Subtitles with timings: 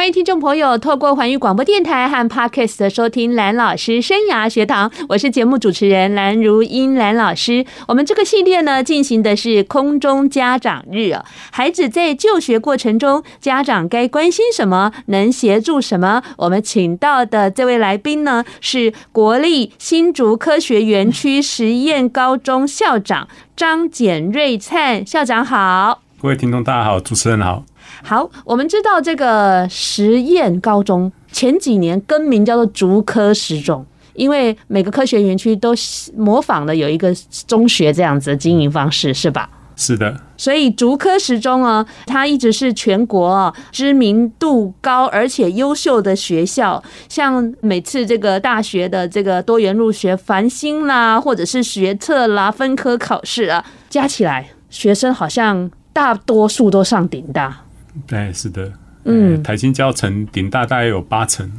[0.00, 7.66] 欢迎听众朋友透过环宇广播电台和 Podcast 的收听蓝老师生涯学堂，我是节目主持人蓝如英蓝老师。
[7.86, 16.22] 我们这个系列呢，进行的是空中家长日啊，孩子在就学过程中，家长该关心什么，能协助什么？
[16.38, 27.64] 我们请到的这位来宾呢，是国立新竹科学园区实验高中校长张简瑞灿校长好，各位听众大家好，主持人好。
[28.02, 35.74] 好，我们知道这个实验高中前几年更名叫做竹科十中，因为每个科学园区都
[36.16, 37.14] 模仿了有一个
[37.46, 39.48] 中学这样子的经营方式，是吧？
[39.76, 40.14] 是的。
[40.36, 46.82] 所以竹科十中啊，它一直是全国知名度高而且优秀的学校。
[47.08, 57.64] 像每次这个大学的这个多元入学繁星啦，或者是学测啦、分科考试啊，加起来学生好像大多数都上顶大。
[58.06, 58.72] 对，是的，
[59.04, 61.50] 嗯，台新教成顶大大概有八成，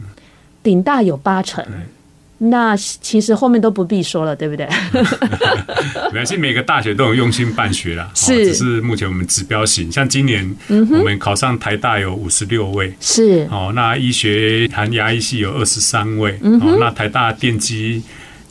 [0.63, 1.65] 顶大有八成，
[2.37, 4.67] 那其实后面都不必说了，对不对？
[6.11, 13.47] 没关系，每个大学都有用心办学啦， 是，只是目前我们指标型，像今年，我们考上台大有五十六位，是。
[13.51, 18.01] 哦，那医学含牙医系有二十三位，哦，那台大电机。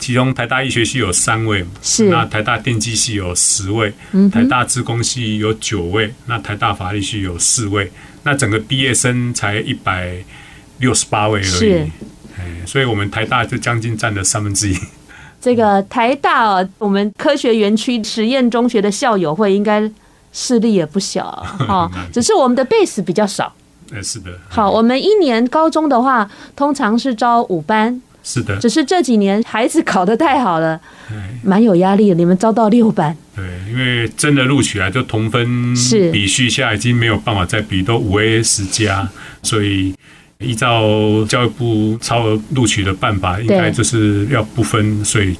[0.01, 3.93] 其中台大医学系有三位，是那台大电机系有十位，
[4.31, 7.89] 台大资工系有九位，那台大法律系有四位，
[8.23, 10.17] 那整个毕业生才一百
[10.79, 11.87] 六十八位而已，是，
[12.65, 14.75] 所以我们台大就将近占了三分之一。
[15.39, 19.89] 这个台大我们科学园区实验中学的校友会应该
[20.33, 21.25] 势力也不小
[21.67, 23.53] 啊， 只是我们的 base 比较少。
[24.01, 24.31] 是的。
[24.49, 28.01] 好，我们一年高中的话，通常是招五班。
[28.23, 30.79] 是的，只是这几年孩子考得太好了，
[31.43, 32.15] 蛮有压力的。
[32.15, 35.73] 你们招到六班，对，因为真的录取啊就同分
[36.11, 39.09] 比序下已经没有办法再比，都五 A 十加，
[39.41, 39.95] 所以
[40.37, 45.35] 依照教育部超额录取的办法，应该就是要不分，所以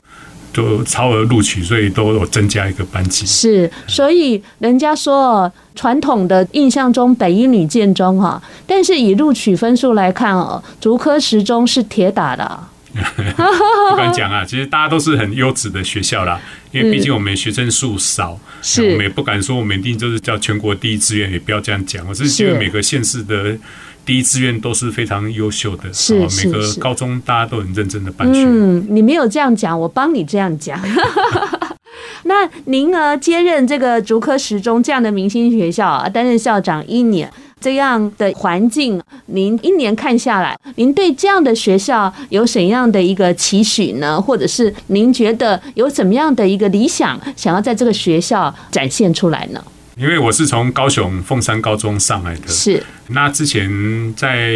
[0.52, 3.28] 就超额录取，所以都有增加一个班级。
[3.28, 12.59] 是，所以人家说传统的印象中北一女建中哈，但是以录取分数来看哦，竹科十中是铁打的。
[13.90, 16.40] 不敢讲啊，其实大家都是很优质的学校啦。
[16.72, 22.06] 因为毕竟我们学生数少，是我们也不敢说我们一定就是叫全国第一志愿，也不要这样讲。
[22.07, 23.57] 我是觉得每个县市的
[24.06, 28.44] 第一志愿都是非常优秀的，是每个高中大家都很认真的办学。
[28.46, 30.80] 嗯，你没有这样讲，我帮你这样讲。
[32.24, 37.31] 那您呢，接任这个竹科十中这样的明星学校啊，担任校长一年。
[37.62, 44.20] 这样的环境，您一年看下来，您对这样的学校有怎样的一个期许呢？
[44.20, 49.64] 或者是您觉得有怎么样的一个理想，想要在这个学校展现出来呢？
[49.96, 52.84] 因为我是从高雄凤山高中上来的，是。
[53.10, 53.70] 那之前
[54.16, 54.50] 在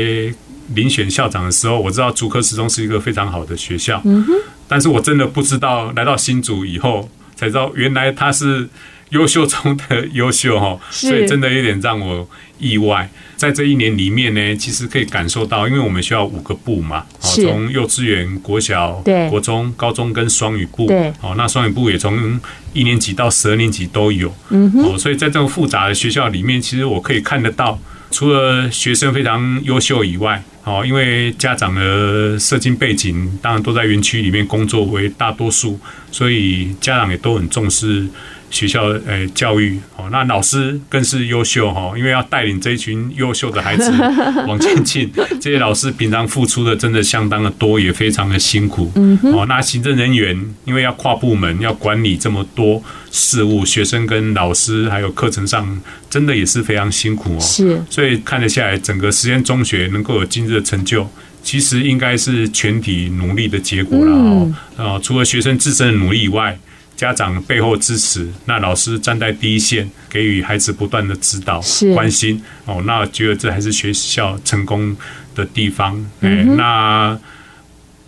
[0.74, 4.34] 遴选校长的时候，我知道竹科十中是一个非常好的学校，嗯哼。
[4.68, 8.68] 但是我真的不知道，来到新竹以后才知道，原来它是
[9.16, 12.28] 优秀中的优秀哈，所以真的有点让我。
[12.58, 20.88] 意外，在这一年里面呢，其实可以感受到，因为我们需要五个部嘛，从幼稚园、国小、国中、高中跟双语部，
[21.22, 22.40] 哦，那双语部也从
[22.72, 27.78] 一年级到十二年级都有，哦，所以在这种复杂的学校里面，其实我可以看得到，
[28.10, 35.78] 除了学生非常优秀以外，哦，因为家长的社经背景当然都在园区里面工作为大多数，
[36.10, 38.08] 所以家长也都很重视。
[38.52, 43.92] 学校诶，教育哦，那老师更是优秀哈，因为要带领这一群优秀的孩子
[44.48, 45.12] 往前进，
[45.42, 48.92] 这些老师平常付出的真的相当的多，也非常的辛苦。
[48.96, 57.40] 嗯哦，那行政人员因为要跨部门，要管理这么多事务，学生跟老师还有课程上，真的也是非常辛苦哦。
[57.42, 61.06] 是，所以看得下来，整个实验中学能够有今日的成就，
[61.44, 64.54] 其实应该是全体努力的结果了哦。
[64.78, 66.58] 啊，除了学生自身的努力以外。
[66.96, 71.62] 家长背后支持，那老师站在第一线，给予孩子不断的指导、
[71.94, 72.82] 关心哦。
[72.86, 74.96] 那我觉得这还是学校成功
[75.36, 75.98] 的地方。
[76.22, 77.20] 哎、嗯，那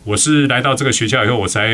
[0.05, 1.67] 我是来到这个学校以后，我才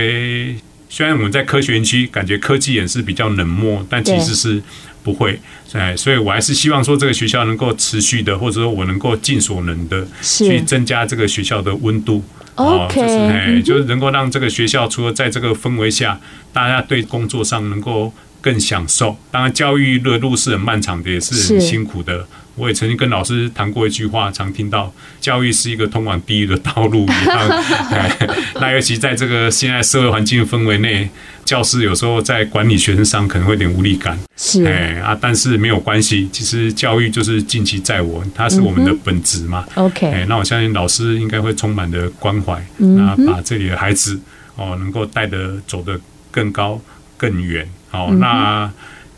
[0.89, 4.61] 虽然我们在科学园区，感觉科技也是比较冷漠，但其实是
[5.03, 5.39] 不会。
[5.73, 12.23] 哎，所以我还是希望说这个学校能够持续的，或者说我能够尽所能的去增加这个学校的温度。
[12.55, 16.19] OK，就是哎，就是能够让这个学校除了在这个氛围下，
[16.51, 19.17] 大家对工作上能够更享受。
[19.31, 22.27] 当然，教育的路是很漫长的，也是很辛苦的。
[22.55, 27.63] 我也曾经跟老师谈过一句话，常听到教育是一个通往地狱的道路 一样。
[28.61, 31.09] 那尤其在这个现在社会环境氛围内，
[31.43, 34.15] 教师有时候在管理学生上可能会有点无力感。
[34.37, 39.65] 是哎啊，但是没有关系，其实教育就是尽其在我，它是我们的本职嘛。
[39.73, 44.19] OK，哎，那我相信老师应该会充满的关怀，那把这里的孩子
[44.55, 45.99] 哦，能够带得走得
[46.29, 46.79] 更高
[47.17, 47.67] 更远。
[47.93, 48.69] 好，那。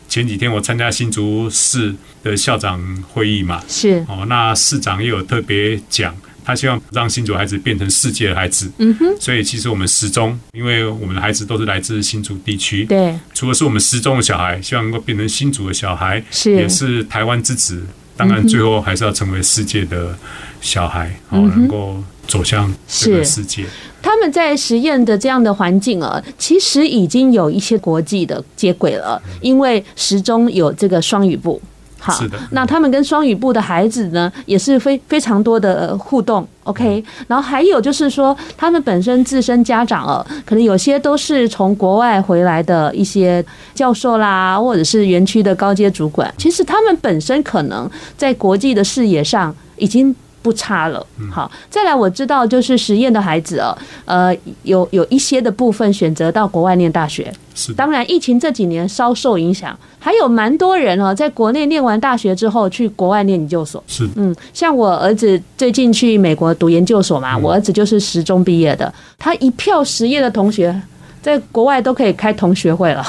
[0.08, 1.92] 前几天我参加新竹市
[2.22, 2.80] 的校长
[3.12, 6.14] 会议嘛，是哦，那市长也有特别讲，
[6.44, 8.70] 他希望让新竹孩子变成世界的孩子。
[8.78, 17.84] 嗯哼，所以其实我们十中，因为我们的孩子都是来自新竹地区，对，除了是我们十中的小孩，希望能够变成新竹的小孩，是也是台湾之子。
[18.16, 20.16] 当然，最后还是要成为世界的
[20.60, 23.66] 小孩，哦，能够走向这个世界。
[24.06, 31.60] 他们在实验的这样的环境啊，其实已经有一些国际的接轨了，因为时钟有这个双语部。
[31.98, 32.38] 好，是的。
[32.52, 36.46] 那他们跟双语部的孩子呢，也是非非常多的互动。
[36.62, 43.44] OK，然后还有就是说，他们本身自身家长哦，可能有些都是从国外回来的一些
[43.74, 46.32] 教授啦，或者是园区的高阶主管。
[46.38, 50.14] 其实他们本身可能在国际的视野上已经。
[50.46, 54.32] 不差了，好，再来我知道就是实验的孩子哦，呃，
[54.62, 70.80] 有有一些的部分选择到国外念大学，是，当然疫情这几年稍受影响，还有蛮多人哦，在国内念完大学之后去国外念研究所，是，嗯，像我儿子最近去美国读研究所嘛，我儿子就是十中毕业的，他一票实验的同学
[71.20, 73.04] 在国外都可以开同学会了，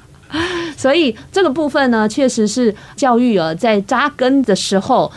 [0.76, 5.10] 所以这个部分呢，确实是教育啊，在扎根的时候。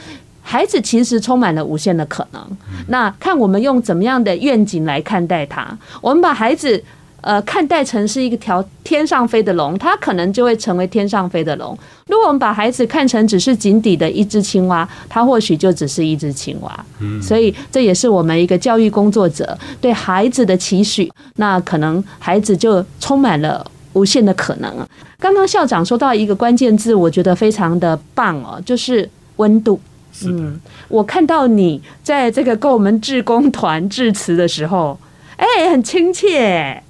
[0.49, 2.41] 孩子其实充满了无限的可能，
[2.87, 5.77] 那看我们用怎么样的愿景来看待他。
[6.01, 6.83] 我们把孩子
[7.21, 11.77] 呃看待成是一个条天上飞的龙，它可能就会成为天上飞的龙。
[12.07, 16.85] 如果我们把孩子看成只是井底的一只青蛙，它或许就只是一只青蛙。
[17.21, 21.11] 所以这也是我们一个教育工作者对孩子的期许。
[21.35, 23.63] 那可能孩子就充满了
[23.93, 24.73] 无限的可能。
[25.19, 29.79] 刚刚校长说到一个关键字，我觉得非常的棒哦，就是温度。
[30.27, 34.99] 嗯，我看到你在这个跟我们志工团致辞的时候，
[35.37, 36.83] 哎、欸，很亲切，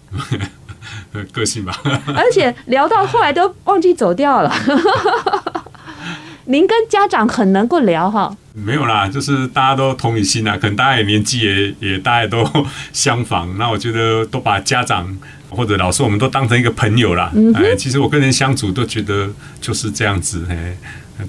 [1.31, 1.74] 个性吧。
[2.16, 4.52] 而且聊到后来都忘记走掉了。
[6.46, 8.36] 您跟家长很能够聊哈？
[8.54, 12.44] 没有啦，就是大家都同理心啊，可能大家也年纪也也大家都
[12.92, 13.56] 相仿。
[13.58, 15.16] 那我觉得都把家长
[15.50, 17.32] 或者老师，我们都当成一个朋友啦。
[17.36, 19.30] 嗯，哎，其实我跟人相处都觉得
[19.62, 20.75] 就是这样子，哎。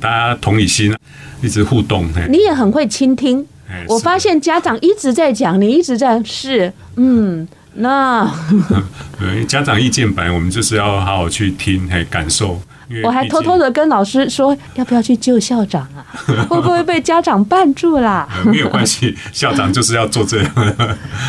[0.00, 0.96] 大家同理心，
[1.42, 2.06] 一直互动。
[2.28, 3.46] 你也很会倾听。
[3.86, 8.28] 我发现家长一直在讲，你一直在是，嗯，那。
[9.18, 12.60] 对，家长意见本来我们就是要好好去听，还感受。
[13.04, 16.02] 我还偷偷的跟老师说，要不要去救校长啊？
[16.50, 18.28] 会不会被家长绊住啦？
[18.44, 20.52] 没有关系， 校长就是要做这样。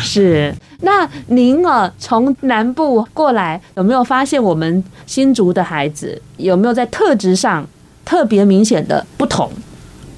[0.02, 7.64] 是，那您啊，从南部过来，有没有发现我们新竹的孩子有没有在特质上？
[8.04, 9.48] 特别明显的不同。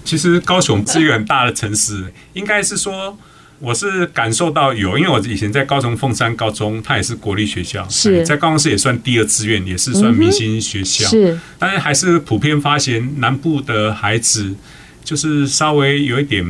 [0.05, 2.05] 其实高雄是一个很大的城市，
[2.35, 3.17] 应该是说，
[3.59, 14.55] 我是感受到有，因为我以前在高雄凤山高中，它也是国立学校，是在高雄市也算第二志愿，也是算明星学校，是，但是还是普遍发现南部的孩子
[15.03, 16.45] 就是稍微有一点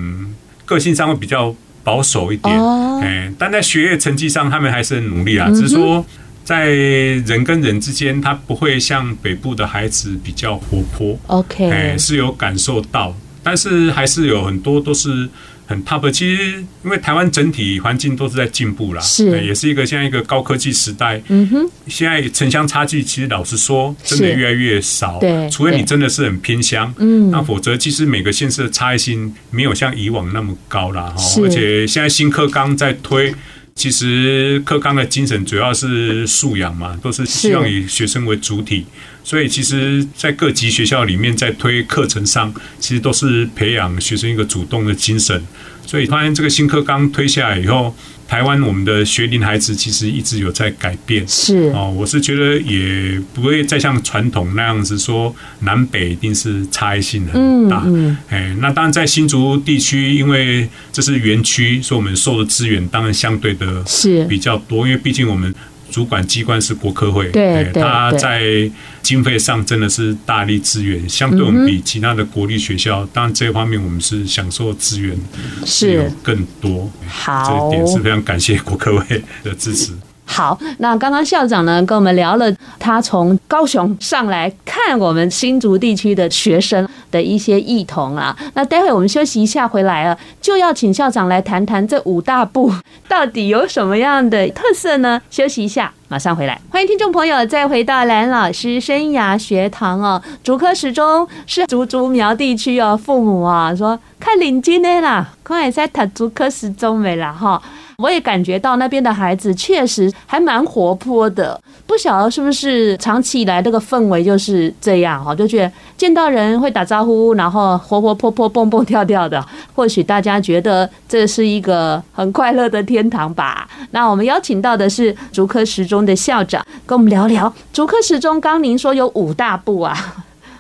[0.65, 2.55] 个性上会比较保守一点，
[3.01, 6.05] 哎，但在学业成绩上，他们还是很努力啊，只是说。
[6.45, 11.19] 在人跟人之间，他不会像北部的孩子比较活泼。
[11.29, 15.29] OK，哎，是有感受到，但是还是有很多都是
[15.67, 16.11] 很 tough。
[16.11, 21.23] 其实，因为台湾整体环境都是在进步啦，是，也是一个像一个高科技时代。
[21.29, 25.21] 嗯哼，现在城乡差距其实老实说，真的越来越少。
[25.21, 31.15] 对，除非你真的是很偏乡，嗯，那否则其实每个县市的差异性没有像以往那么高啦。
[31.17, 33.35] 哈，而且现在新课纲在推。
[33.75, 38.87] 其实课纲的精神主要是素养嘛，都是希望以学生为主体，
[39.23, 45.45] 所以其实，在各级学校里面，在推课程上，其实都是培养学生一个主动的精神。
[45.87, 47.95] 所以发现这个新课纲推下来以后。
[48.27, 51.71] 台湾我们的学龄孩子其实一直有在改变，是。
[51.75, 64.25] 哦，我是觉得也不会再像传统那样子说南北一定是差异性很大，嗯，哎，那当然在新竹地区，因为这是园区，所以我们受的资源当然相对的是。
[64.25, 65.55] 比较多，因为毕竟我们。
[65.95, 68.69] 主管机关是国科会，对，他在
[69.01, 75.17] 经费上真的是大力支援，相对我们比其他的国立学校，当然这方面我们是享受资源
[75.65, 79.93] 是有更多，好，这一点是非常感谢国科会的支持。
[80.27, 88.37] 好，那刚刚校长呢跟我们聊了他从高雄上来看我们新竹地区的学生的一些异同啊。
[88.55, 92.73] 那待会我们休息一下回来了，就要请校长来谈谈这五大部
[93.07, 95.21] 到底有什么样的特色呢？
[95.31, 96.61] 休息一下，马上回来。
[96.71, 100.21] 欢迎听众朋友再回到蓝老师生涯学堂哦。
[100.43, 107.63] 竹科十中是竹竹苗地区哦，父母啊说看领金的啦，快在读竹科十中没啦哈。
[107.99, 123.69] 我也感觉到那边的孩子确实还蛮活泼的，不晓得是不是长期以来这个氛围就是这样哈，就觉得见到人会打招呼，然后活活泼泼、蹦蹦跳跳的，或许大家觉得这是一个很快乐的天堂吧。
[123.91, 128.41] 那我们邀请到的是竹科十中的校长，跟我们聊聊竹科十中。
[128.41, 129.97] 刚您说有五大部啊。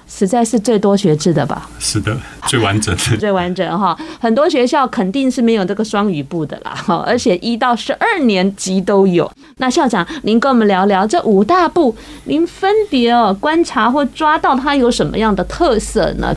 [0.09, 1.69] 实在是最多学制的吧？
[1.79, 3.97] 是的，最完整的， 最完整哈。
[4.21, 9.31] 很多学校肯定是没有这个双语部的啦，哈，而且一到十二年级都有。
[9.59, 16.35] 那校长，您跟我们聊聊这五大部，您分别哦观察或抓到它有什么样的特色呢？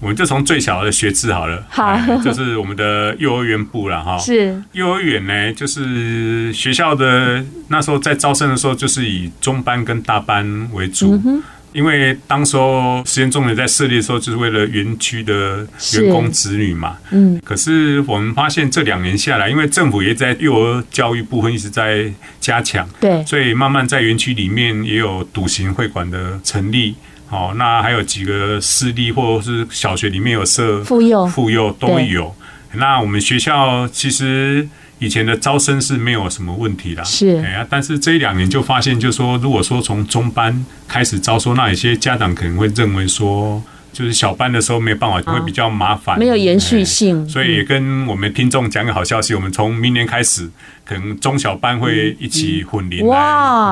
[0.00, 4.16] 我们就从最小的学制好了， 好，就是我们的幼儿园部了哈。
[4.16, 11.20] 是幼儿园呢，就是学校的那时候在招生的时候，就是以中班跟大班为主。
[11.24, 16.96] 嗯因为当时候实验中学在设立的时候，就是为了园区的员工子女嘛。
[17.10, 17.40] 嗯。
[17.44, 22.10] 可是我们发现这两年下来，因为政府也在幼儿教育部分一直在
[22.40, 26.94] 加强，对，所以慢慢在园区里面也有笃行会馆的成立。
[27.30, 32.34] 哦，那还有几个私立或者是小学里面有设妇幼，妇幼都有。
[32.72, 34.68] 那我们学校其实。
[34.98, 43.62] 以前的招生是没有什么问题的，是哎呀，但是这一两年就发现，就是说，如果说从中班开始招收，那有些家长可能会认为说。
[43.98, 50.48] 就是小班的时候没有办法，会比较麻烦，没有延续性，所以也跟我们听众讲个好消息，我们从明年开始，
[50.84, 53.18] 可能中小班会一起混龄来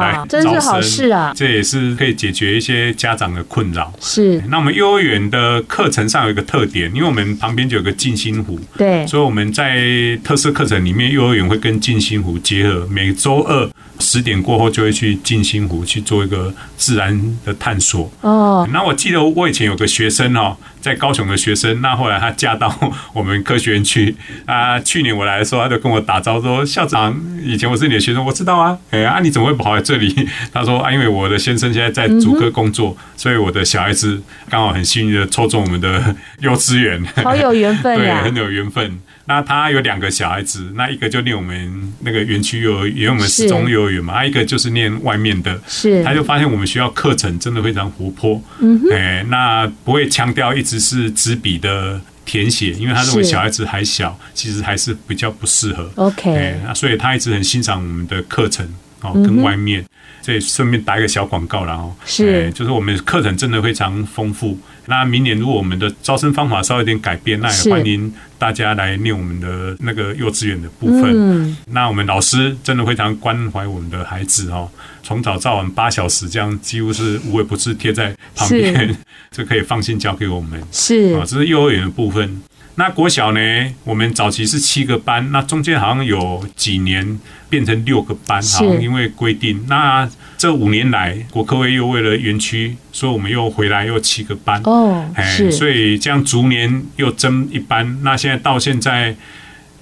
[0.00, 1.32] 来真是好事啊！
[1.32, 3.92] 这也是可以解决一些家长的困扰。
[4.00, 18.10] 是，那我们幼儿园的课程上有一个特点，因为我们旁边就有个静心湖，对，所以我们在特色课程里面，幼儿园会跟静心湖结合，每周二十点过后就会去静心湖去做一个自然的探索。
[18.22, 22.72] 哦，那我记得我以前有个学生哦，在高雄的学生，那后来他嫁到
[23.12, 24.78] 我们科学园区啊。
[24.80, 30.14] 去年我来的时候，他就跟我打招呼说：“校长，以前我是你的学生，我知道啊。”哎啊，你怎么会跑来这里？
[30.52, 58.64] 他说：“啊，因为我的先生现在在竹科工作，所以我的小孩子刚好很幸运的抽中我们的 幼稚园，好有缘分呀，对，很有缘分。”那他有两个小孩子，那一个就念我们那个园区幼儿园，因为我们十中幼儿园嘛，他一个就是念外面的，是，他就发现我们学校课程真的非常活泼，嗯哼，哎，那不会强调一直是纸笔的填写，因为他认为小孩子还小，其实还是比较不适合，OK，所以他一直很欣赏我们的课程
[59.02, 59.84] 哦，跟外面，
[60.26, 64.58] 这也顺便打一个小广告然后，是，就是我们课程真的非常丰富。
[64.86, 71.56] 那明年如果我们的招生方法稍微有点改变，那也欢迎大家来念我们的那个幼稚园的部分。
[71.66, 74.68] 那我们老师真的非常关怀我们的孩子哦，
[75.04, 78.96] 从早到晚八小时，这样几乎是无微不至贴在旁边，
[79.30, 80.60] 就可以放心交给我们。
[80.72, 82.42] 是啊，这是幼儿园的部分。
[82.78, 83.40] 那国小呢？
[83.84, 87.18] 我们早期是七个班，那中间好像有几年
[87.48, 89.64] 变成六个班，好像因为规定。
[89.66, 94.60] 那这五年来，国科会又为了园区，所以我们又回来又七个班。
[94.64, 97.98] 哦，是，所以这样逐年又增一班。
[98.02, 99.16] 那现在到现在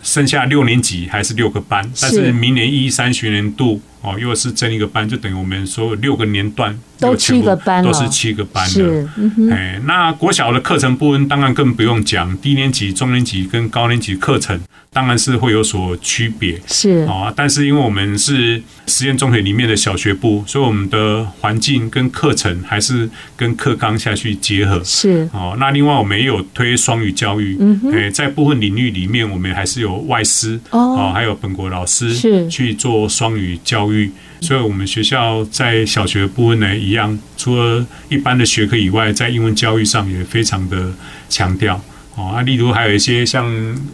[0.03, 3.81] 剩下六年级还是六个班，但是明年一三学年度。
[4.03, 9.09] 哦，又是增一个班，就等于我们所有六个年段都七个班都是七个班的。
[9.51, 14.59] 哎，那国小的课程部分当然更不用讲，低年级、中年级跟高年级课程
[14.93, 16.61] 当然是会有所区别。
[16.67, 24.81] 是啊，但是因为我们是实验中学里面的小学部，所以我们的环境跟课程还是跟课纲下去结合。
[24.85, 27.57] 是哦，那另外我们也有推双语教育。
[27.61, 34.11] 嗯哎，在部分领域里面，我们还是有外师哦，还有本国老师是去做双语教育。
[34.41, 40.93] 所以，我们学校在小学部分呢，一样，除了一般的学科以外，在英文教育上也非常的
[41.29, 41.81] 强调
[42.17, 42.33] 哦。
[42.35, 43.47] 啊，例如还有一些像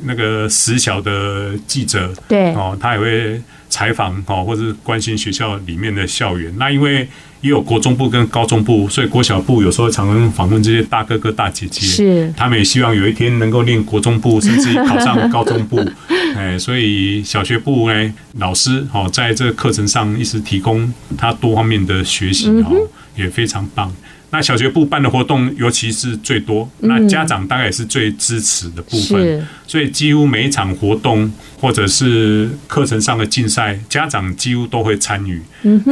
[0.04, 6.52] 那个时小的记者，对哦，他也会采访哦，或者是关心学校里面的校园。
[6.56, 7.08] 那因为
[7.40, 15.80] 也有国中部跟高中部，所以国小部有时候常常访问这些大哥哥大姐姐，是他们也希望有一天能够念国中部，甚至考上高中部。
[16.36, 23.92] 哎，所以小学部呢，老师哦，在这个课程上一直提供他多方面的学习哦，也非常棒。
[24.30, 35.40] 那小学部办的活动，尤其是最多，那家长大概也是最支持的部分，所以几乎每一场活动或者是课程上的竞赛，家长几乎都会参与。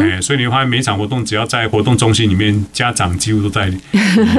[0.00, 3.76] 哎，所以你会发现每一场活动，只要在活动中心里面，家长几乎都在里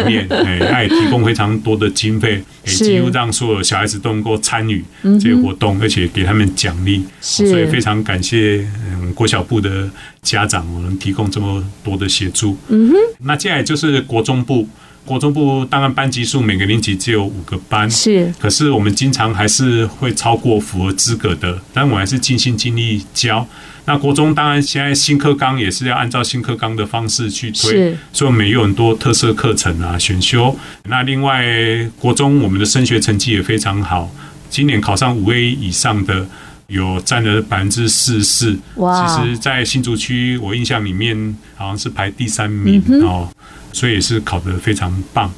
[0.07, 0.25] 面。
[0.31, 7.03] 哎，他也提供非常多的经费，也几乎让所有小孩子都能够参与这些活动，而且给他们奖励。
[7.19, 9.89] 所以非常感谢嗯国小部的
[10.21, 12.57] 家长，我能提供这么多的协助。
[12.67, 13.99] 嗯哼，那接下来就是。
[14.09, 14.67] 国中部，
[15.05, 18.33] 国中部当然班级数每个年级只有五个班，是。
[18.39, 23.45] 可是我们经常还是会超过符合资格的，但我还是尽心尽力教。
[23.85, 30.57] 那国中当然现在新课纲也是要按照新课纲的方式去推，所以我们也有很多特色课程啊选修。
[30.85, 31.43] 那另外
[31.99, 34.09] 国中我们的升学成绩也非常好，
[34.49, 36.27] 今年考上五 A 以上的
[36.69, 38.59] 有占了百分之四十四。
[38.75, 39.05] 哇！
[39.05, 43.27] 其实，在新竹区我印象里面好像是排第三名哦。
[43.71, 45.31] 所以也是考得非常棒。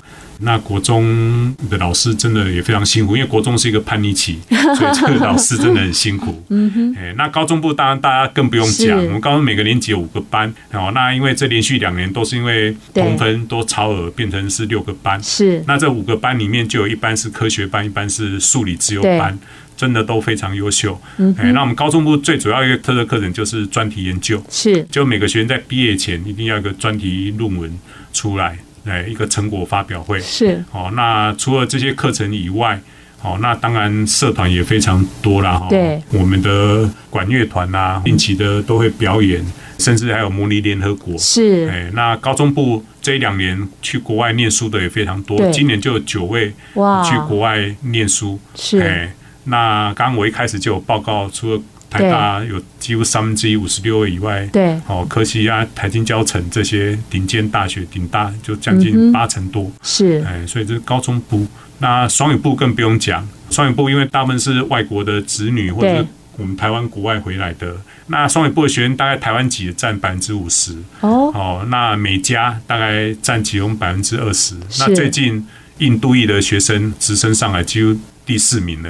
[0.43, 6.41] 那国中的老师真的也非常辛苦，因为国中是一个叛逆期， 所以这个老师真的很辛苦。
[6.49, 6.95] 嗯哼。
[6.97, 10.91] 哎，那高中部当然大家更不用讲，我们高中每个年级有五个班哦。
[10.95, 15.21] 那因为这连续两年都是因为同分都超额，变成是六个班。
[15.21, 15.61] 是。
[15.67, 19.37] 那这五个班里面就有一班是科学班，一班是数理自由班，
[19.81, 21.01] 真的都非常优秀。
[21.17, 21.33] 嗯。
[21.39, 24.39] 哎，那我们高中部最主要一个特色课程就是专题研究。
[24.49, 24.83] 是。
[24.91, 27.71] 就每个学生在毕业前一定要一个专题论文。
[28.13, 30.91] 出来，哎，一个成果发表会是哦。
[30.93, 32.77] 那除了这些课程以外，
[33.21, 35.65] 哦，那当然社团也非常多啦。
[35.69, 39.41] 对，我们的管乐团啊，定期的都会表演，
[39.79, 41.17] 甚至还有模拟联合国。
[41.17, 48.37] 是，哎，那高中部这一两年去国外念书的也非常多，今年就有九位哇去国外念书。
[48.55, 49.13] 是，哎，
[49.45, 61.45] 那刚刚我一开始就有报告，除了台大有几乎三分之一五十六位以外，对，哦，科西啊，台金交成这些顶尖大学顶大就将近八成多，是，哎，所以这是高中部。
[61.79, 66.05] 那双语部更不用讲，双语部因为大部分是外国的子女或者
[66.37, 67.75] 我们台湾国外回来的，
[68.07, 75.45] 那双语部的学生大概台湾籍占百分之五十，哦，哦，那美加大概占其中百分之二十，那最近
[75.79, 77.99] 印度裔的学生直升上来几乎。
[78.25, 78.89] 第四名了，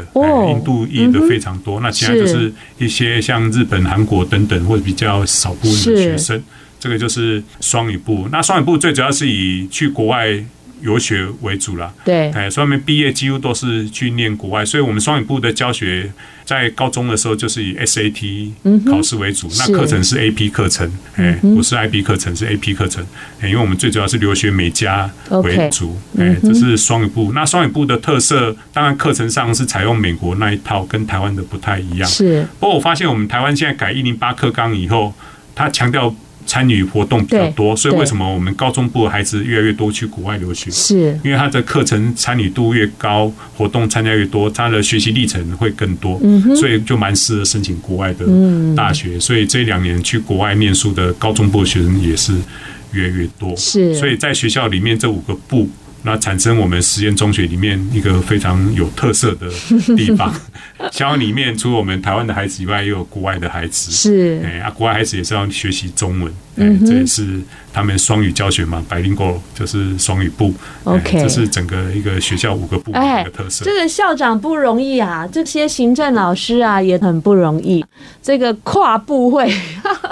[0.49, 6.43] 印度裔的非常多，那其他就是一些像日本、韩国等等，或者比较少部分的学生。
[6.79, 8.27] 这个就是双语部。
[8.31, 10.27] 那双语部最主要是以去国外
[10.81, 16.11] 游学为主啦，对，哎，所以他们毕业几乎都是去念国外，所以我们双语部的教学
[16.45, 18.51] 在高中的时候就是以 SAT
[18.89, 23.05] 考试为主，那课程是 AP 课程，哎，不是 IB 课程，是 AP 课程，
[23.39, 25.09] 哎，因为我们最主要是留学美加
[25.43, 27.31] 为主，哎，这是双语部。
[27.33, 32.09] 那双语部的特色，当然课程上是采用美国那一套，跟台湾的不太一样。
[32.09, 35.13] 是，不过我发现我们台湾现在改一零八课纲以后，
[35.55, 36.13] 它强调。
[36.45, 40.69] 参与活动比较多，所以为什么我们高中部的孩子越来越多去国外留学？
[40.71, 46.19] 是，因为他的课程参与度越高，活动参加越多，他的学习历程会更多，
[46.55, 48.25] 所以就蛮适合申请国外的
[48.75, 49.19] 大学。
[49.19, 52.33] 所以这两年去国外念书的高中部的学生也是
[52.93, 53.55] 越来越多。
[53.55, 55.69] 是，所以在学校里面这五个部。
[56.03, 59.47] 那产生我们实验中学里面一个非常有特色的
[59.95, 60.33] 地方，
[60.91, 63.91] 校里面除了我们台湾的孩子以外，也有国外的孩子。
[63.91, 67.39] 是，哎，啊，国外孩子也是要学习中文，哎，这也是
[67.71, 70.53] 他们双语教学嘛，bilingual 就是双语部。
[70.85, 73.63] OK，这是整个一个学校五个部的一个特色。
[73.63, 77.85] 这个校长不容易啊，这些行政老师啊也很不容易。
[78.23, 79.53] 这个跨部会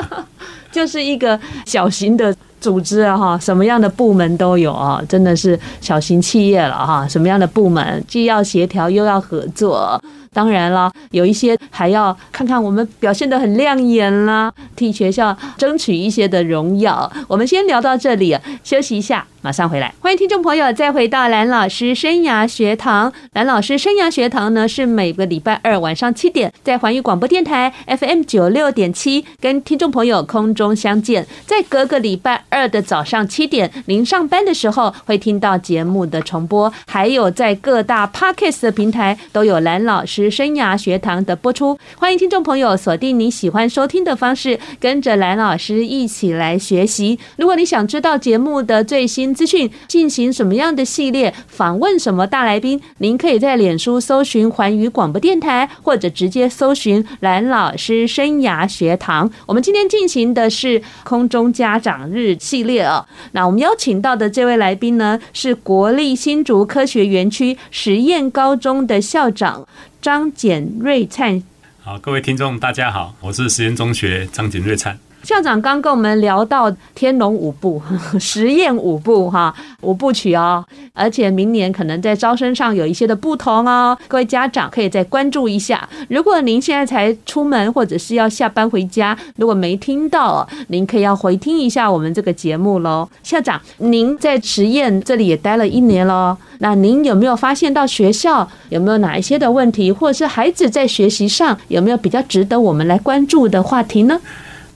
[0.71, 2.35] 就是一个小型的。
[2.59, 7.07] 组织啊哈，什么样的部门都有啊，真的是小型企业了哈。
[7.07, 10.01] 什么样的部门既要协调又要合作，
[10.33, 17.11] 当然了，有一些还要看看我们表现得很亮眼啦，替学校争取一些的荣耀。
[17.27, 19.25] 我们先聊到这里，休息一下。
[19.41, 23.13] 马上回来，欢迎听众朋友再回到蓝老师生涯学堂。
[23.31, 31.25] 蓝老师生涯学堂呢，是每个礼拜二晚上七点在环宇广播电台 FM 九六点七跟听众朋友空中相见。
[31.45, 41.77] 在隔个礼拜二的早上七点，您上班的时候会听到节目的重播，还有在各大 Podcast 的平台都有蓝老师生涯学堂的播出。
[41.95, 47.19] 欢迎听众朋友锁定你喜欢收听的方式，跟着蓝老师一起来学习。
[47.37, 51.99] 如果你想知道节目的最新，资讯进行什么样的系列访问？
[51.99, 52.81] 什么大来宾？
[52.99, 59.29] 您可以在脸书搜寻环宇广播电台，或者直接搜寻蓝老师生涯学堂。
[59.45, 63.05] 我们今天进行的是空中家长日系列哦。
[63.33, 69.67] 那我们邀请到的这位来宾呢，是国立新竹科学园区实验高中的校长
[70.01, 71.43] 张简瑞灿。
[71.81, 74.97] 好，各位听众大家好，我是实验中学张简瑞灿。
[75.23, 77.81] 校长刚跟我们聊到天龙五部、
[78.19, 85.87] 实验五部哈五部曲哦，而且明年可能在招生上有一些的不同哦，各位家长可以再关注一下。
[86.09, 93.07] 如果您现在才出门或者是要下班回家，如果没听到，您可以要回听一下我们这个节目喽。
[93.21, 104.19] 校长，您在实验这里也待了一年喽，那您有没有发现到学校有没有哪一些的问题，或者是孩子在学习上有没有比较值得我们来关注的话题呢？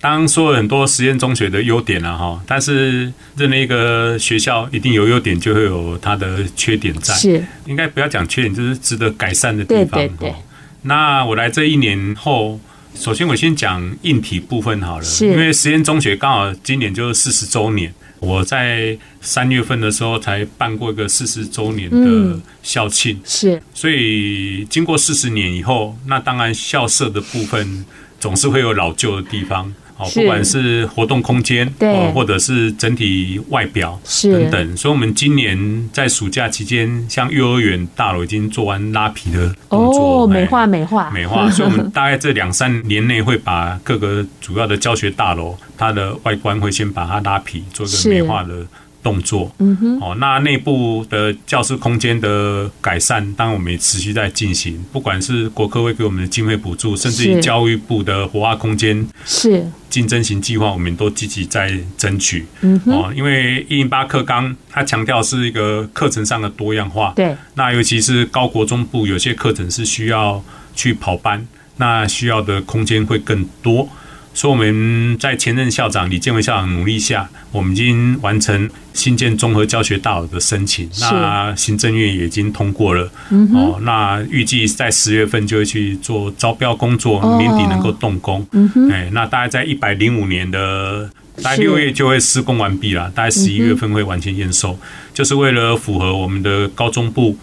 [0.03, 7.13] 当说了很多实验中学的优点了哈，但是任何一个学校一定有优点，就会有它的缺点在。
[7.13, 9.91] 是，应该不要讲缺点，就是值得改善的地方。
[9.91, 10.35] 对对对。
[10.81, 12.59] 那我来这一年后，
[12.93, 23.17] 首先我先讲硬体部分好了，因为实验中学刚好今年就是四十周年，我在三月份的时候才办过一个四十周年的校庆。
[23.23, 23.63] 是。
[23.73, 27.85] 所以经过四十年以后，那当然校舍的部分
[28.19, 29.73] 总是会有老旧的地方。
[29.97, 41.11] 哦，不管是活动空间，对，或者是整体外表等等，所以，我们今年在暑假期间，像幼儿园大楼已经做完拉皮的工作，哦，美化美化。
[41.11, 48.65] 美化，所以我们大概这两三年内会把各个主要的教学大楼，它的外观会先把它拉皮，做一个美化的。
[49.03, 54.83] 动作，嗯哼，哦，那内部的教室空间的改善，当然我们也持续在进行。
[54.91, 62.45] 不管是国科会给我们的经费补助，甚至于教育部的活化空间是竞争型计划，我们都积极在争取。
[62.61, 67.35] 嗯哼，哦，因为一零八课纲它强调是一个课程上的多样化，对。
[67.55, 70.41] 那尤其是高国中部有些课程是需要
[70.73, 71.45] 去跑班，
[71.77, 73.89] 那需要的空间会更多。
[74.33, 83.09] 所以我们在前任校长李建伟校长努力下，我们已经完成新建综合教学大楼的申请，那行政院也已经通过了。
[83.53, 88.45] 哦，那预计在十月份就会去做招标工作，年底能够动工。
[88.91, 91.09] 哎，那大概在一百零五年的
[91.41, 94.77] 大概六月就会施工完毕了，大概十一月份会完全验收，
[95.13, 97.37] 就是为了符合我们的高中部。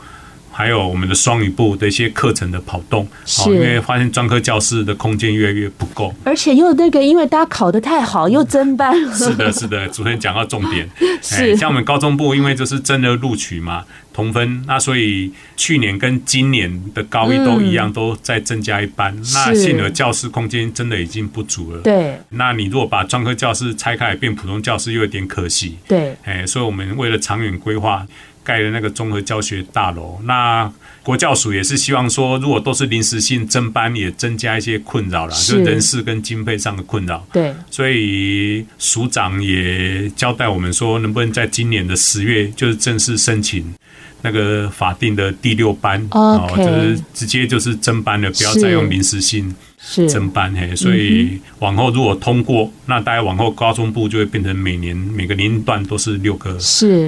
[0.60, 8.94] 还有我们的双语部的一些课程的跑动，好，因为发现专科教室的空间越来越不够，而且又那个，因为大家考得太好，又增班。
[9.16, 10.86] 是的，是的，主持人讲到重点，
[11.24, 19.16] 是像我们高中部，因为就是真的录取嘛，同分，那所以去年跟今年的高一都一样，都在增加一班。
[19.32, 21.80] 那幸而教室空间真的已经不足了。
[21.80, 25.78] 对，那你如果把专科教室拆开来变普通教室，又有点可惜。
[25.88, 28.06] 对，哎，所以我们为了长远规划。
[28.42, 30.70] 盖的那个综合教学大楼，那
[31.02, 37.26] 国教署也是希望说，如果都是临时性增班，也增加一些困扰了，就人事跟经费上的困扰。
[37.32, 43.74] 对，所以署长也交代我们说，能不能在今年的十月，就是正式申请
[44.22, 49.54] 那个法定的第六班哦，就是直接就是增班了，不要再用临时性。
[49.92, 56.56] 是增班嘿，所以往后如果通过，那大概往后高中部就会变成每年每个年龄段都是六个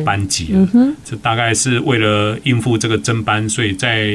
[0.05, 0.69] 班级了。
[1.05, 4.11] 这大概是为了应付这个增班，所以在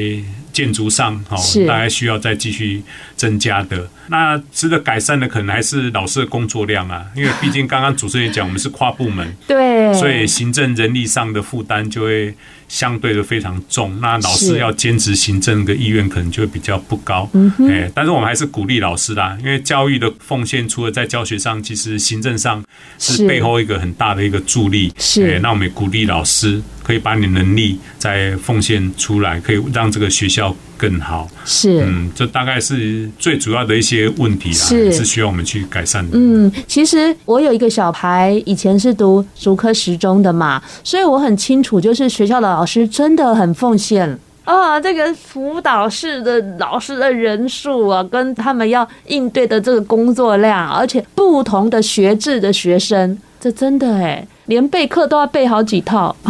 [0.52, 2.82] 建筑上哦，大概需要再继续
[3.16, 3.88] 增加的。
[4.08, 12.34] 那值得改善的可能还是老师的工作量啊，因为毕竟刚刚主持人讲，我们是跨部门， 对，所以行政人力上的负担就会。
[12.68, 17.28] 相对的非常重，那老师要兼职行政的意愿可能就会比较不高。
[17.32, 22.62] 嗯哼，但是我们还是鼓励老师啦，因为教育的奉献除了在教学上，其实行政上
[22.98, 24.92] 是背后一个很大的一个助力。
[24.98, 31.28] 是，那我们也鼓励老师可以把你能力再奉献出来，可以让这个学校更好。
[31.44, 36.18] 是，嗯，这大概是最主要的一些问题啦，是，是需要我们去改善的。
[36.18, 42.48] 嗯，其实我有一个小孩，以前是读竹科十中的嘛，所以我很清楚，就是学校的。
[42.48, 44.80] 老师真的很奉献啊！
[44.80, 56.14] 这个辅导室的老师的人数啊，跟他们要应对的这个工作量，而且不同的学制的学生，这真的哎，连备课都要备好几套。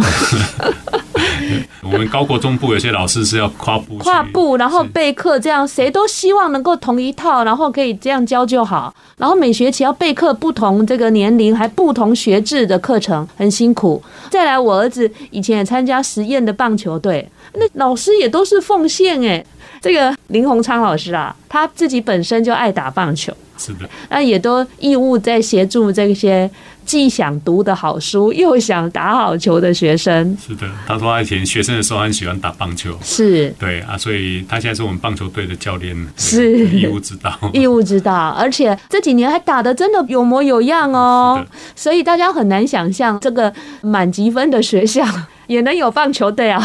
[1.81, 8.93] 我们高国中部有些老师是要跨部跨部，然后备课，这样谁都希望能够同一套，然后可以这样教就好。
[9.17, 14.01] 然后每学期要备课不同这个年龄还不同学制的课程，很辛苦。
[14.29, 18.59] 再来，我儿子以前也参加实验的棒球队，那老师也都是。
[18.61, 19.43] 奉献哎。
[19.81, 23.71] 这个林鸿昌老师啊，他自己本身就爱打棒球，是。
[23.75, 26.49] 的，那也都义务在协助这些。
[26.89, 30.67] 既想读的好书，又想打好球的学生，是的。
[30.87, 41.45] 他说他以前学生的时候很喜欢打棒球，是对啊，所以他现在是我们棒球队的教练，是义务指导， 义务指导，而且这几年还打的真的有模有样哦。
[41.75, 45.05] 所以大家很难想象，这个满级分的学校
[45.45, 46.59] 也能有棒球队啊。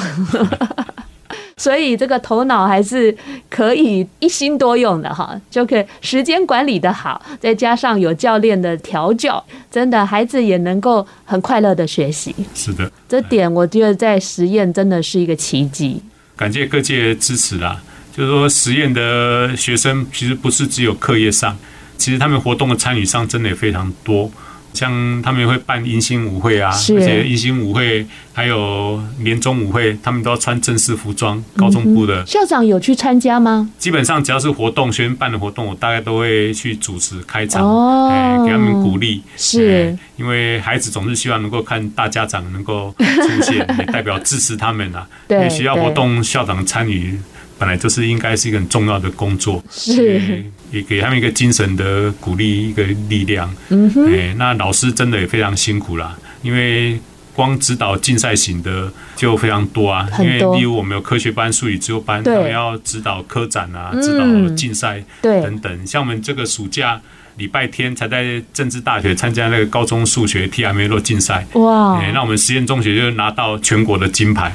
[1.57, 3.17] 所以这个头脑还是
[3.49, 12.35] 可以一心多用的哈，就可以时间管理的好，再加上有教练的调教，真的孩子也能够很快乐的学习。
[12.55, 16.03] 是的，这点我觉得在实验真的是一个奇迹。
[16.37, 17.81] 感谢各界支持啦，
[18.17, 21.57] 就是说实验的学生其实不是只有课业上，
[21.97, 24.29] 其实他们活动的参与上真的也非常多。
[24.75, 31.43] 像他们会办迎新舞会啊，而且迎新舞会还有年终舞会，他们都要穿正式服装。
[31.57, 33.71] 高中部的、嗯、校长有去参加吗？
[33.79, 39.23] 基本上只要是活动，学生办的活动，我大概都会去主持开场，哦，哎，给他们鼓励。
[39.37, 45.07] 是，因为孩子总是希望能够看大家长能够出现， 也代表支持他们啊。
[45.29, 47.19] 对，学校活动校长参与。
[47.59, 53.49] 本来就是应该是一个很重要的工作，是也给他们一个精神的鼓励，一个力量。
[53.69, 56.99] 嗯哼，哎，那老师真的也非常辛苦啦，因为
[57.33, 60.09] 光指导竞赛型的就非常多啊。
[60.19, 65.87] 因为例如我们有科学班、数理自由班，他们要指导科展啊，指导竞赛等等。
[65.87, 67.01] 像我们这个暑假
[67.37, 72.01] 礼拜天才在政治大学参加那个高中数学 TMA 竞赛，哇！
[72.01, 74.55] 哎，那我们实验中学就拿到全国的金牌，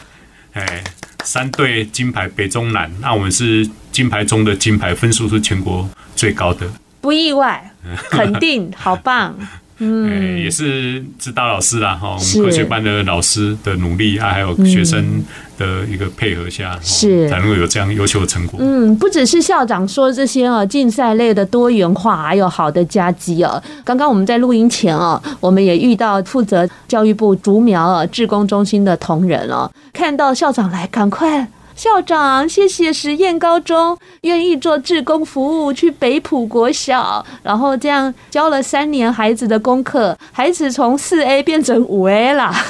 [0.54, 0.84] 哎。
[1.24, 6.68] 三对金牌，北中南，那我们是金牌中的金牌，分数是全国最高的，
[7.02, 7.72] 不意外，
[8.10, 9.36] 肯定，好棒。
[9.80, 15.24] 嗯，也是指导老师啦，哈，我们科学班的老师的努力啊，还有学生
[15.58, 18.60] 的一个配合下，是才能够有这样优秀的成果。
[18.62, 23.62] 嗯，不只是校长说这些哦，竞赛类的多元化，还有好的佳绩哦。
[23.84, 31.48] 刚刚我们在录音前哦，我们也遇到负责教育部竹苗啊志工中心的同仁哦，看到校长来，赶快。
[31.80, 42.54] 校长，谢谢实验高中愿意做志工服务，去北埔国小，然后这样教了三年孩子的功课，孩子从四 A 变成五 A 了。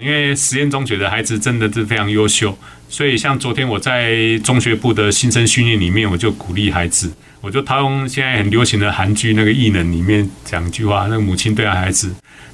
[0.00, 2.56] 因为实验中学的孩子真的是非常优秀，
[2.88, 12.10] 所以像昨天我在中学部的新生训练里面，我就鼓励孩子，我就套用现在很流行的韩剧那个异能里面讲一句话，那个母亲对孩子。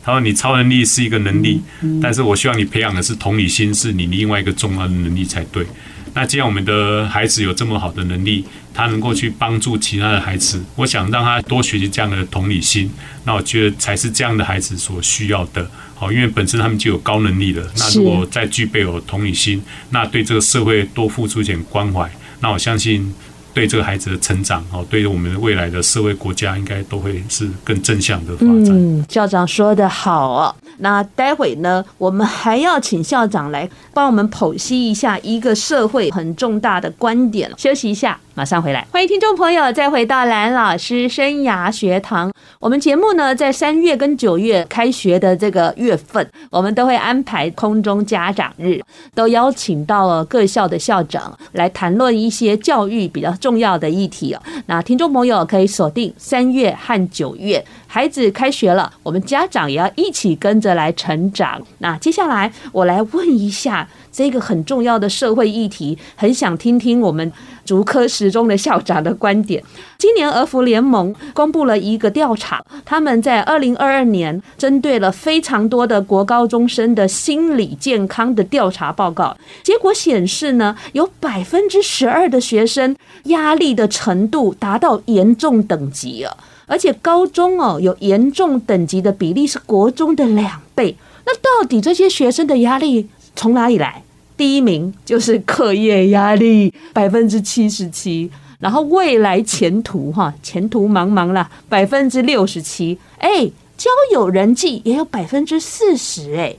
[0.08, 1.60] 他说：“你超能力是一个能力，
[2.00, 5.66] 但是我希望你培养的是同理心，是你另外一个重要的能力才对。
[6.14, 8.42] 那既然我们的孩子有这么好的能力，
[8.72, 12.90] 他能够去帮助其他的孩子，我想让他多学习这样的同理心。
[13.24, 15.70] 那我觉得才是这样的孩子所需要的。
[15.94, 17.70] 好，因为本身他们就有高能力了。
[17.76, 23.12] 那如果再具备有同理心，那对这个社会多付出一点关怀，那我相信。”
[23.54, 28.68] 对这个孩子的成长，哦，对于我们未来的社会国家，应该都会是更正向的发展。
[28.68, 30.54] 嗯，校长说的好哦。
[30.78, 37.52] 那待会呢，我们还要请校长来帮我们剖析一下一个社会很重大的观点。
[37.56, 38.18] 休息一下。
[38.38, 42.32] 马上回来，欢迎听众朋友再回到蓝老师生涯学堂。
[42.60, 48.80] 我们节目呢，在三月跟九月开学的这个月份，我们都会安排空中家长日，
[49.12, 54.40] 都邀请到了各校的校长来谈论一些教育比较重要的议题哦。
[54.66, 61.60] 那听众朋友可以锁定三月和九月，孩子开学了，我们家长也要一起跟着来成长。
[61.78, 63.88] 那接下来我来问一下。
[64.10, 67.32] 这个很重要的社会议题，很想听听我们
[67.68, 69.62] 竹科十中的校长的观点。
[69.98, 86.34] 今年俄福联盟公布了一个调查，他们在二零二二年针对了非常多的国高中生的心理健康的调查报告，结果显示呢，有百分之十二的学生压力的程度达到严重等级啊，
[86.66, 90.96] 而且高中哦有严重等级的比例是国中的两倍。
[91.26, 94.02] 那到底这些学生的压力从哪里来？
[94.38, 106.54] 第一名就是课业压力，百分之七十七，然后未来前途哈，前途茫茫啦，百分之六十七，哎，交友人际也有百分之四十，哎，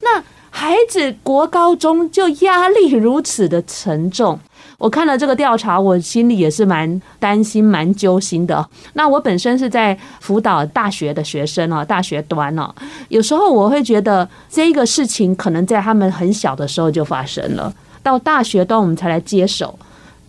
[0.00, 4.38] 那孩子国高中就压力如此的沉重。
[4.78, 8.66] 我看了这个调查，我心里也是蛮担心、蛮揪心的。
[8.94, 12.72] 那我本身是在辅导大学的学生哦，大学端哦，
[13.08, 19.78] 有时候我会觉得这个事情可能在他们很小的时候就发生了，到大学端我们才来接手。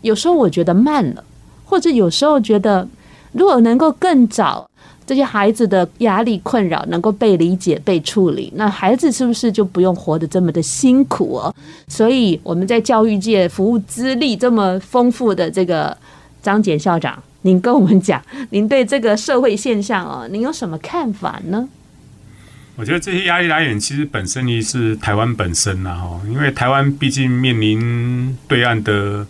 [0.01, 1.23] 有时候我觉得慢了，
[1.65, 2.87] 或者有时候觉得
[3.31, 4.69] 如果能够更早。
[5.07, 11.53] 这些孩子的压力困扰能够被理解、被处理，那孩子是不是就不用活得这么的辛苦哦？
[11.87, 15.95] 所以我们在教育界服务资历这么丰富的这个
[16.41, 21.69] 张简校长，您跟我们讲，您对这个社会现象哦，您有什么看法呢？
[22.75, 29.25] 我觉得这些压力来源其实本身也是台湾本身呐，哈，因为台湾毕竟面临对岸的。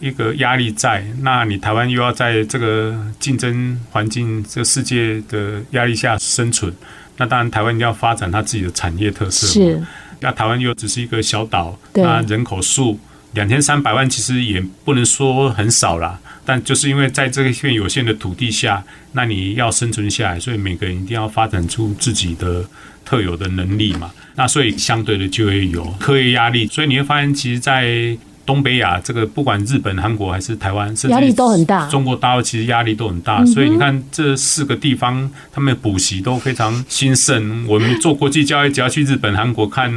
[0.00, 6.72] 一个压力在，那你台湾又要在这个竞争环境、这个世界的压力下生存，
[7.16, 9.46] 那当然台湾一定要发展它自己的产业特色。
[9.46, 9.82] 是，
[10.20, 12.98] 那台湾又只是一个小岛，那人口数
[13.32, 16.18] 两千三百万，其实也不能说很少啦。
[16.44, 18.82] 但就是因为在这一片有限的土地下，
[19.12, 22.64] 那你要生存下来，所以每个人一定要发展出自己的
[23.04, 24.10] 特有的能力嘛。
[24.34, 28.16] 那所以相对的就会有课业压力，所以你会发现，其实，在
[28.48, 31.86] 东北亚这个不管日本、韩国还是台湾，甚至压力都很大。
[31.90, 37.66] 中国大陆其实压力都很大，所以你看这四个地方，他们补习都非常兴盛。
[37.68, 39.92] 我们做国际教育，只要去日本、韩国看，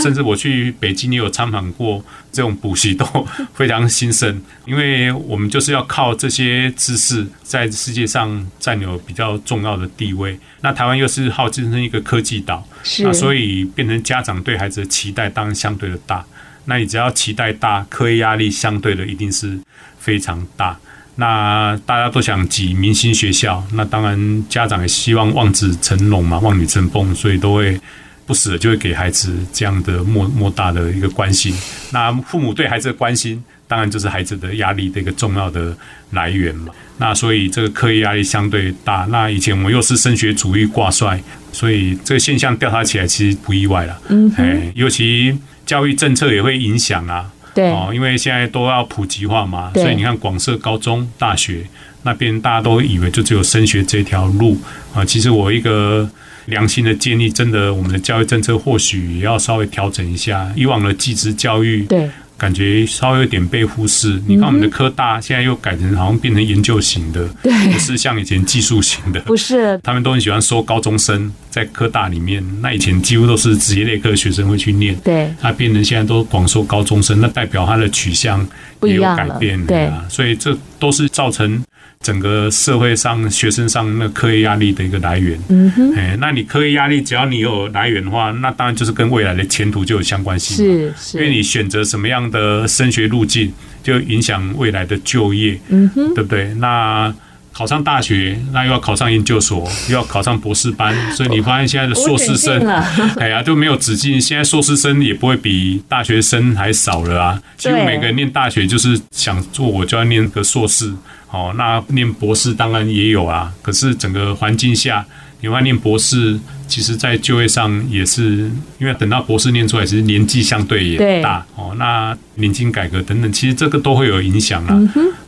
[0.00, 3.04] 甚至我去北京也有参访过，这种补习都
[3.54, 4.40] 非常兴盛。
[4.66, 10.38] 因为我们就是要靠这些知识在世界上占有比较重要的地位。
[10.60, 12.64] 那台湾又是号称成一个科技岛，
[13.00, 16.24] 那所以变成家长对孩子的期待当然相对的大。
[16.66, 19.58] 那你只要期待大，课业压力相对的一定是
[19.98, 20.76] 非常大。
[21.18, 27.80] 那大家都想挤明星学校，那当然家长也希望望子成龙嘛，望女成凤，所以都会
[28.26, 31.56] 不时的就会给孩子这样的莫莫大的一个关心。
[31.90, 35.74] 那父母对孩子的关心，当然就是孩子的压力的一个重要的
[36.10, 36.74] 来源嘛。
[36.98, 39.06] 那所以这个课业压力相对大。
[39.08, 41.18] 那以前我们又是升学主义挂帅，
[41.50, 43.98] 所以这个现象调查起来其实不意外了。
[44.08, 45.34] 嗯，哎，尤其。
[45.66, 51.66] 教育政策也会影响啊，对哦，因为现在都要普及化嘛，所以你看广设高中、大学
[52.04, 54.56] 那边，大家都以为就只有升学这条路
[54.94, 55.04] 啊。
[55.04, 56.08] 其实我一个
[56.46, 62.08] 良心的建议，真的，我们的教育政策或许也要稍微调整一下，以往的技职教育对。
[62.38, 64.20] 感觉稍微有点被忽视。
[64.26, 69.20] 你看我们的科大现在又改成好像变成研究型的，不是像以前技术型的。
[69.20, 72.44] 不是，他们都很喜欢收高中生在科大里面。
[72.60, 78.46] 那以前几乎都是职业类科的学生会去念，对，那变成现在都广收高中生，那代表他的取向
[78.82, 80.04] 也有改变，对啊。
[80.08, 81.62] 所以这都是造成。
[82.02, 93.50] 整个社会上、学生上那课业压力的一个来源，嗯哼，哎，那你课业压力，只要你有来源的话，那当然就是跟未来的前途就有相关性，是是，因为你选择什么样的升学路径，
[93.82, 96.52] 就影响未来的就业，嗯哼，对不对？
[96.54, 97.12] 那
[97.56, 102.60] 考上大学，那又要考上研究所，又要考上博士班，所以你发现现在的硕士生，
[103.16, 104.20] 哎呀，都没有止境。
[104.20, 110.92] 现在硕士生也不会比大学生还少了啊，几乎每个人念大学就是想做，我就要念个硕士。
[111.30, 115.02] 哦，那念博士当然也有啊，可是整个环境下，
[115.40, 116.38] 你要念博士，
[116.68, 121.44] 其实在就业上也是，因为等到博士念出来，其实年纪相对也大。
[121.54, 124.80] 哦，那年金改革等等，其实这个都会有影响啊。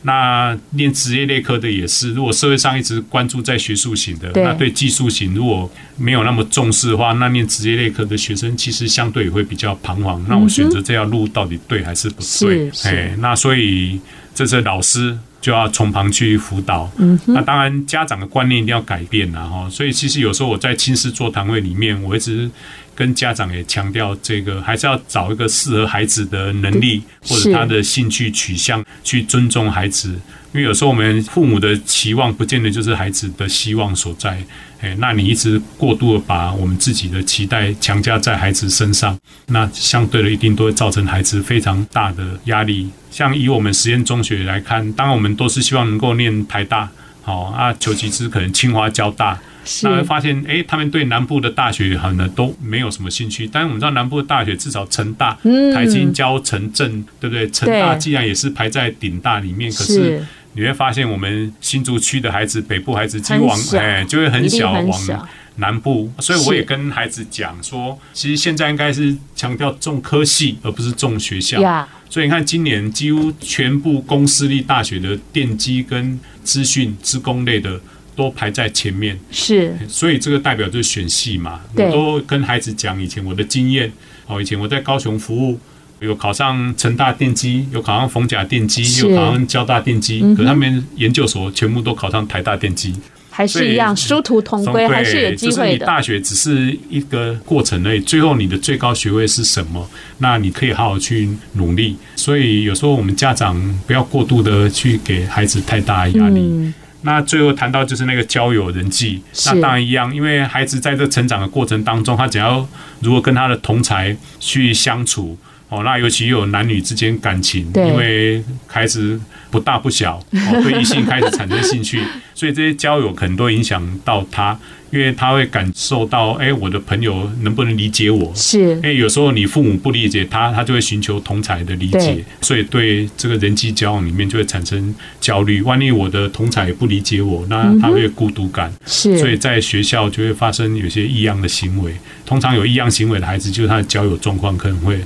[0.03, 10.23] 那念职业类科的也是，如果社会上一直关注在学术型的，那对技术型如果没有那么重视的话，那念职业类科的学生其实相对也会比较彷徨。
[10.27, 12.71] 那我选择这条路到底对还是不对？
[12.83, 13.99] 哎，那所以
[14.35, 15.17] 这是老师。
[15.41, 16.91] 就要从旁去辅导，
[17.27, 19.69] 那当然家长的观念一定要改变了哈。
[19.69, 22.49] 所以其实有时候我在亲师座谈会里面，我一直
[22.93, 30.19] 跟家长也强调，这个还是要找一个适合孩子的能力或者他的兴趣取向，去尊重孩子。
[30.53, 34.37] 因为有时候我们父母的期望，不见得就是孩子的希望所在。
[34.81, 42.89] 哎，那你一直过度的把我们自己的期待强加在孩子身上，那相对的一定都会造成孩子非常大的压力。
[43.11, 46.89] 像以我们实验中学来看，当然我们都是希望能够念台大，
[47.21, 49.37] 好啊，求其次可能清华、交大，
[49.83, 53.45] 那会发现，哎，他们对南部的大学可能都没有什么兴趣。
[53.51, 55.37] 但是我们知道南部的大学至少成大、
[55.73, 57.49] 台清交、城镇，对不对？
[57.51, 60.23] 成大既然也是排在顶大里面，可是。
[60.59, 71.87] 你会发现，我们新竹区的孩子，北部孩子，几乎往哎就会很小往南部，所以我也跟孩子讲说，其实现在应该是强调重科系，而不是重学校。
[72.09, 77.79] 所以你看，今年几乎全部公私立大学的电机跟资讯、资工类的
[78.13, 79.17] 都排在前面。
[79.31, 81.61] 是，所以这个代表就是选系嘛。
[81.73, 83.89] 我都跟孩子讲以前我的经验，
[84.27, 85.57] 哦，以前我在高雄服务。
[85.99, 92.95] 有考上成大电机，有考上逢甲电机，有考上交大电机，可他们研究所全部都考上台大电机，
[93.29, 95.57] 还是一样殊途同归，还是有机会的。
[95.57, 99.85] 就是你大学只是一个过程而已，最后你的最高学位是什么？
[100.19, 101.97] 那你可以好好去努力。
[102.15, 106.39] 所以有时候我们家长不要过度的去给孩子太大的压力。
[106.39, 112.65] 嗯、那最后谈到就是那个交友人际，那当然一样，因为孩子在这成长的过程当中，他只要
[113.01, 115.37] 如果跟他的同才去相处。
[115.69, 119.19] 哦，那尤其有男女之间感情，因为开始
[119.51, 122.01] 不大不小，哦，对异性开始产生兴趣，
[122.33, 128.31] 所以这些交友可能都影响到他，因为他会感受到，哎，我的朋友能不能理解我？
[128.33, 135.61] 是，哎，有时候你父母不理解他，他就会寻求同才的理解，所以对这个人际交往里面就会产生焦虑。
[135.61, 141.93] 万一我的同才也不理解我，那他会孤独感，是，所以在学校就会发生有些异样的行为。
[142.25, 144.99] 通常有异样行为的孩子，就是他的交友状况可能会。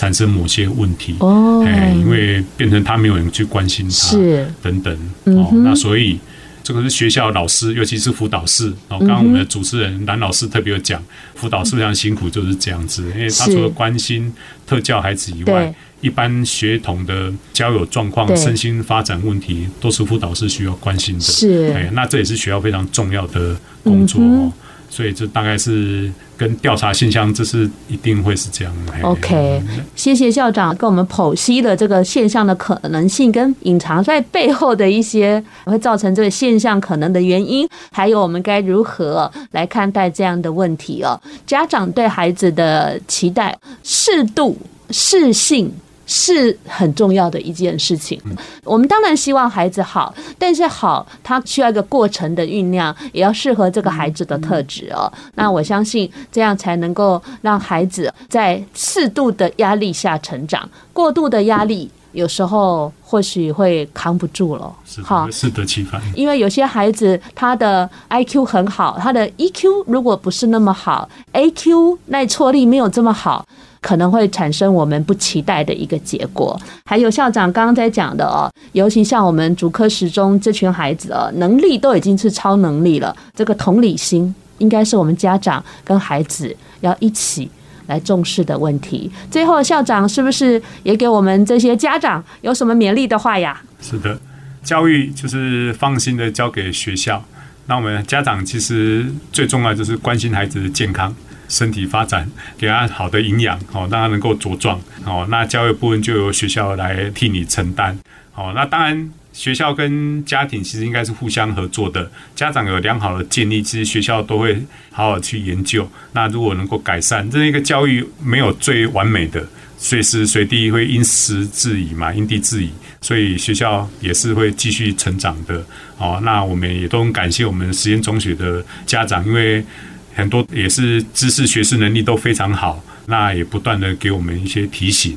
[0.00, 4.50] 产生某些问题哦，哎，因为变成他没有人去关心他，是。
[4.62, 6.18] 等等嗯哦，那所以
[6.62, 8.98] 这个是学校老师，尤其是辅导室哦。
[9.00, 11.02] 刚刚我们的主持人蓝老师特别有讲，
[11.34, 14.32] 辅导室非常辛苦，就是这样子，因为他除了关心
[14.66, 21.20] 特教孩子以外，一般学童的交友状况、身心发展问题，都是辅导室需要关心的。
[21.20, 24.50] 是，哎，那这也是学校非常重要的工作哦。
[24.90, 28.74] 所以这大概是跟调查现象，这是一定会是这样。
[29.02, 29.62] OK，
[29.94, 41.18] 谢谢校长跟我们剖析了这个现象的可能性，跟隐藏在背后的一些会造成这个现象可能的原因，还有我们该如何来看待这样的问题哦。
[41.46, 44.58] 家长对孩子的期待，适度、
[44.90, 45.72] 适性。
[46.12, 48.20] 是很重要的一件事情。
[48.64, 55.10] 我们当然希望孩子好，但是好，它需要一个过程的酝酿，也要适合这个孩子的特质哦。
[55.36, 60.68] 那我相信这样才能够让孩子在适度的压力下成长。
[60.92, 64.72] 过度的压力有时候或许会扛不住了。
[65.02, 66.00] 好，适得其反。
[66.14, 73.46] 因为有些孩子他的 IQ 很好，他的 EQ 如果不是那么好，AQ 耐挫力没有这么好。
[73.82, 76.54] 可能会产生我们不期待的一个结果。
[76.84, 83.16] 还有校长刚刚在讲的哦，尤其像我们主科时中这群孩子哦，能力都已经是超能力了。
[83.34, 87.50] 这个同理心应该是我们家长跟孩子要一起
[87.90, 89.10] 来重视的问题。
[89.30, 93.60] 最后，校长是不是也给我们这些家长有什么勉励的话呀？
[93.82, 94.18] 是的，
[94.62, 97.22] 教育就是放心的交给学校。
[97.66, 101.14] 那我们家长其实最重要就是关心孩子的健康。
[101.48, 107.98] 身体发展，给他好的营养，哦，让他能够茁壮，哦，那教育部分就由学校来替你承担，
[108.36, 109.10] 哦，那当然
[109.40, 114.54] 学校跟家庭其实应该是互相合作的，家长有良好的建议，其实学校都会
[114.92, 115.90] 好好去研究。
[116.12, 119.42] 那如果能够改善，这一个教育没有最完美的，
[119.78, 122.68] 随时随地会因时制宜嘛，因地制宜，
[123.00, 125.64] 所以学校也是会继续成长的，
[125.96, 129.64] 哦，那我们也都很感谢我们实验中学的家长，因为。
[130.12, 135.16] 很多也是知识学识能力都非常好，那也不断的给我们一些提醒，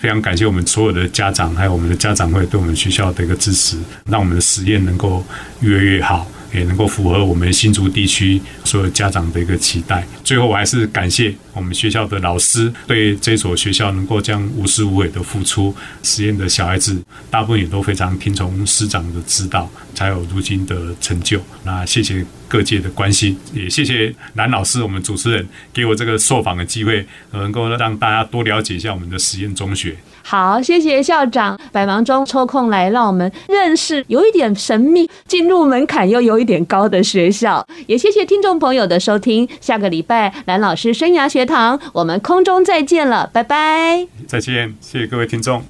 [0.00, 3.76] 非常感谢我们所有的家长，还有我们的家长会对我们学校的一个支持，
[4.06, 5.22] 让我们的实验能够
[5.60, 6.26] 越来越好。
[6.52, 10.06] 也能够符合我们新竹地区所有家长的一个期待。
[10.24, 15.74] 最后，我还是感谢我们学校的老师对这所学校能够这样无私无畏的付出。
[16.02, 21.40] 实验的小孩子大部分也都非常听从师长的指导，才有如今的成就。
[21.64, 29.96] 那谢谢各界的关心，也谢谢蓝老师，我们主持人给我这个受访的机会，能够让大家多了解一下我们的实验中学。
[30.30, 37.66] 好，谢谢校长百忙中抽空来让我们认识有一点神秘、进入门槛又有一点高的学校。
[37.88, 44.06] 也谢谢听众朋友的收听，下个礼拜蓝老师生涯学堂，我们空中再见了，拜拜。
[44.28, 45.64] 再见，谢谢各位听众。